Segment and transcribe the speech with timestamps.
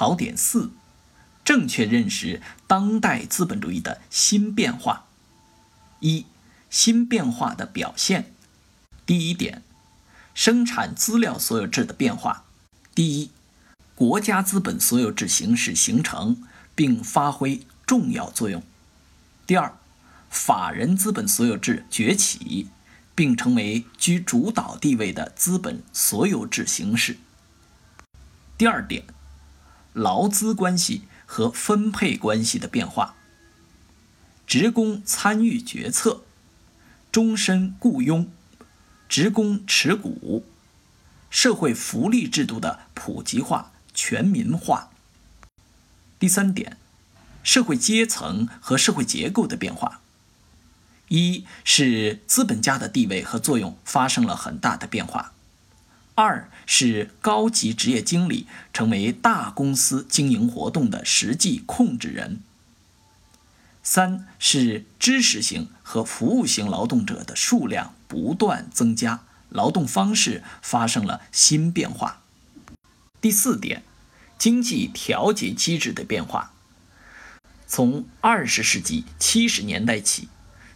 [0.00, 0.70] 考点四：
[1.44, 5.04] 正确认识当代资本主义的新变化。
[5.98, 6.24] 一、
[6.70, 8.32] 新变化的表现。
[9.04, 9.62] 第一点，
[10.32, 12.46] 生产资料所有制的变化。
[12.94, 13.30] 第一，
[13.94, 16.44] 国家资本所有制形式形成
[16.74, 18.62] 并发挥重要作用。
[19.46, 19.76] 第二，
[20.30, 22.70] 法人资本所有制崛起，
[23.14, 27.18] 并成为居主导地位的资本所有制形式。
[28.56, 29.04] 第二点，
[29.92, 33.16] 劳资关系和分配关系的变化。
[34.46, 36.22] 职工参与决策，
[37.12, 38.30] 终身雇佣，
[39.08, 40.44] 职工持股，
[41.30, 44.90] 社会福利制度的普及化、全民化。
[46.18, 46.76] 第三点，
[47.42, 50.00] 社会阶层和社会结构的变化。
[51.08, 55.32] 一是资本家的地位和作用发生了很大的变化；
[56.14, 62.40] 二是高级职业经理成为大公司经营活动的实际控制人；
[63.82, 72.22] 三是知识型和服务型劳动者的数量不断增加，劳动方式发生了新变化。
[73.20, 73.82] 第四点，
[74.38, 76.52] 经济调节机制的变化。
[77.66, 80.28] 从二十世纪七十年代起。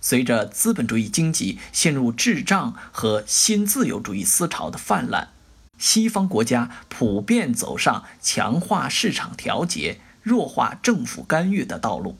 [0.04, 5.30] 随着资本主义经济陷入滞胀和新自由主义思潮的泛滥，
[5.78, 12.18] 西方国家普遍走上强化市场调节、弱化政府干预的道路。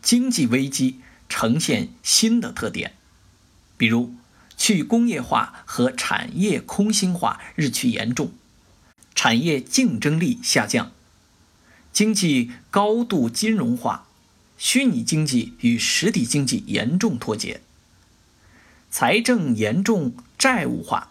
[0.00, 2.94] 经济危机呈现新的特点，
[3.76, 4.14] 比如
[4.56, 8.32] 去工业化和产业空心化日趋严重，
[9.14, 10.90] 产业竞争力下降，
[11.92, 14.06] 经济高度金融化。
[14.56, 17.60] 虚拟经济与实体经济严重脱节，
[18.90, 21.10] 财政严重债务化，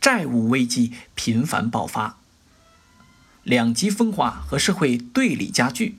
[0.00, 2.18] 债务危机频繁爆发，
[3.42, 5.96] 两极分化和社会对立加剧，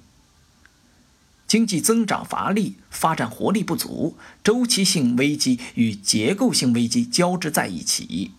[1.47, 8.31] 经济增长乏力，发展活力不足，周期性危机与结构性危机交织在一起，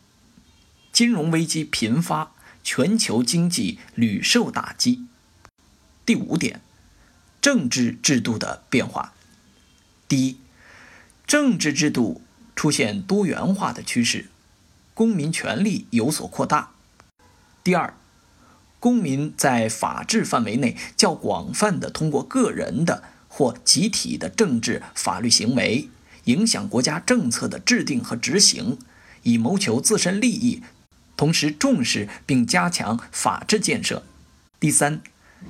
[0.93, 2.33] 金融危机频发，
[2.63, 5.07] 全球经济屡受打击。
[6.07, 6.63] 第五点。
[7.49, 9.15] 政治制度的变化。
[10.07, 10.37] 第一，
[11.27, 12.21] 政治制度
[12.55, 14.27] 出现多元化的趋势，
[14.93, 16.73] 公民权利有所扩大。
[17.65, 17.95] 第二，
[18.79, 25.89] 公民在法治范围内较广泛的通过个人的或集体的政治法律行为，
[26.25, 28.77] 影响国家政策的制定和执行，
[29.23, 30.63] 以谋求自身利益，
[31.17, 34.05] 同时重视并加强法治建设。
[34.61, 35.01] 第三，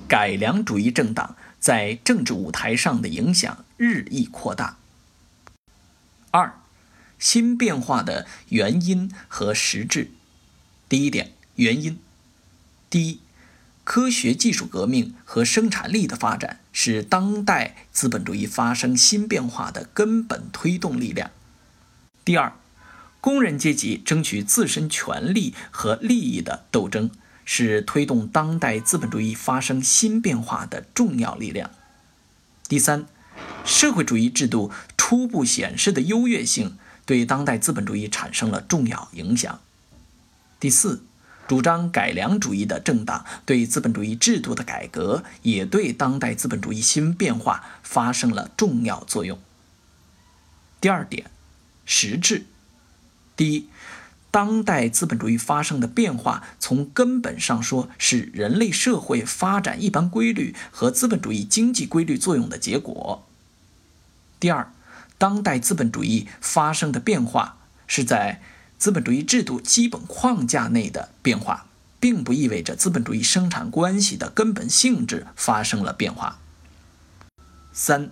[0.07, 1.35] 改良主义政党。
[1.61, 4.77] 在政治舞台上的影响日益扩大。
[6.31, 6.61] 二，
[7.19, 10.11] 新变化的原因和实质。
[10.89, 11.99] 第一点，原因。
[12.91, 13.21] 第一，
[13.85, 21.31] 科学技术革命和生产力的发展是当代资本主义发生新变化的根本推动力量。
[22.25, 22.53] 第二，
[23.21, 27.11] 工人阶级争取自身权利和利益的斗争。
[27.51, 31.71] 是推动当代资本主义发生新变化的重要力量。
[32.69, 33.07] 第三，
[33.65, 36.77] 社会主义制度初步显示的优越性
[37.07, 39.61] 对当代资本主义产生了重要影响。
[40.61, 41.03] 第四，
[41.49, 49.39] 主张改良主义的政党对资本主义制度的改革也对当代资本主义新变化发生了重要作用。
[50.83, 51.31] 第二点，
[51.87, 52.45] 实质。
[53.35, 53.69] 第一。
[54.31, 63.27] 当代资本主义发生的变化，从根本上说是人类社会发展一般规律和资本主义经济规律作用的结果。
[64.39, 64.71] 第二，
[65.17, 67.57] 当代资本主义发生的变化
[67.87, 68.43] 是在
[68.77, 71.67] 资本主义制度基本框架内的变化，
[71.99, 76.39] 并不意味着资本主义生产关系的根本性质发生了变化。
[77.73, 78.11] 三，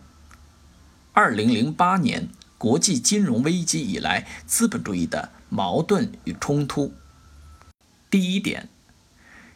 [1.13, 5.36] 二零零八年国际金融危机以来，资本主义的。
[5.49, 6.95] 矛盾与冲突。
[8.11, 8.69] 第一点，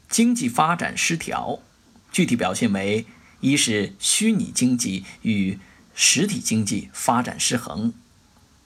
[0.09, 1.60] 经济发展失调，
[2.13, 3.07] 具体表现为：
[3.41, 5.59] 一是虚拟经济与
[5.95, 7.92] 实体经济发展失衡；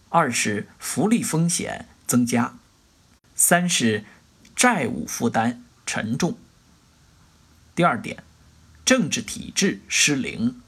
[0.08, 2.58] 二是福利风险增加；
[3.34, 4.04] 三是
[4.56, 6.36] 债务负担沉重。
[7.74, 8.22] 第二点，
[8.84, 10.60] 政治体制失灵：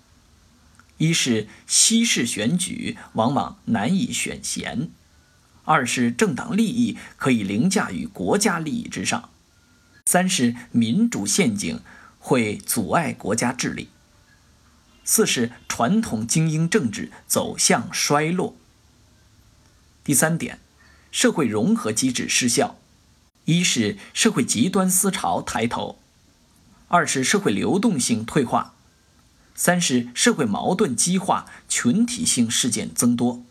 [0.99, 4.91] 一是西式选举往往难以选贤。
[5.67, 9.31] 二是政党利益可以凌驾于国家利益之上，
[10.05, 11.81] 三是民主陷阱
[12.21, 13.89] 会阻碍国家治理，
[15.05, 18.57] 四是传统精英政治走向衰落。
[20.05, 20.61] 第三点，
[21.11, 22.79] 社会融合机制失效，
[23.45, 25.99] 一是社会极端思潮抬头，
[26.87, 28.75] 二是社会流动性退化，
[29.57, 33.45] 三是社会矛盾激化，群体性事件增多。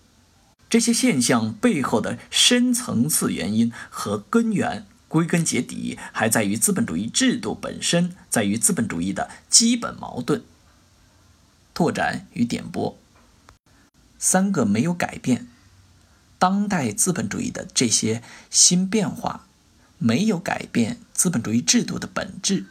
[0.69, 10.43] 这些现象背后的深层次原因和根源，归根结底还在于资本主义制度本身，在于资本主义的基本矛盾。
[11.73, 12.97] 拓展与点拨，
[14.17, 15.47] 三个没有改变，
[16.39, 19.45] 当代资本主义的这些新变化，
[19.97, 22.65] 没有改变资本主义制度的本质，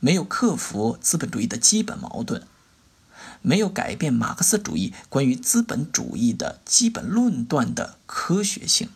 [0.00, 2.42] 没有克服资本主义的基本矛盾。
[3.42, 8.88] 没有改变马克思主义关于资本主义的基本论断的科学性。